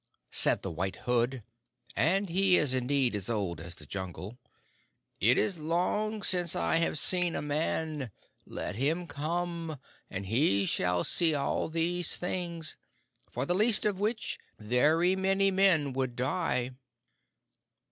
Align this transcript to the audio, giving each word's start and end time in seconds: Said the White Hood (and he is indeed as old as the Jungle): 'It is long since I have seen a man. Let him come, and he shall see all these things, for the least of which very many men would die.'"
Said 0.31 0.63
the 0.63 0.71
White 0.71 0.95
Hood 1.05 1.43
(and 1.95 2.27
he 2.27 2.57
is 2.57 2.73
indeed 2.73 3.13
as 3.13 3.29
old 3.29 3.61
as 3.61 3.75
the 3.75 3.85
Jungle): 3.85 4.39
'It 5.19 5.37
is 5.37 5.59
long 5.59 6.23
since 6.23 6.55
I 6.55 6.77
have 6.77 6.97
seen 6.97 7.35
a 7.35 7.41
man. 7.43 8.09
Let 8.43 8.73
him 8.77 9.05
come, 9.05 9.77
and 10.09 10.25
he 10.25 10.65
shall 10.65 11.03
see 11.03 11.35
all 11.35 11.69
these 11.69 12.15
things, 12.15 12.75
for 13.29 13.45
the 13.45 13.53
least 13.53 13.85
of 13.85 13.99
which 13.99 14.39
very 14.57 15.15
many 15.15 15.51
men 15.51 15.93
would 15.93 16.15
die.'" 16.15 16.71